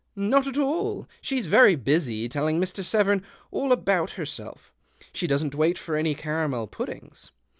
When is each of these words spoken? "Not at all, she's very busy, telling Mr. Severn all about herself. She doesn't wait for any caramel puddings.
"Not 0.31 0.47
at 0.47 0.57
all, 0.57 1.07
she's 1.21 1.45
very 1.45 1.75
busy, 1.75 2.27
telling 2.27 2.59
Mr. 2.59 2.83
Severn 2.83 3.21
all 3.51 3.71
about 3.71 4.09
herself. 4.17 4.73
She 5.13 5.27
doesn't 5.27 5.53
wait 5.53 5.77
for 5.77 5.95
any 5.95 6.15
caramel 6.15 6.65
puddings. 6.65 7.31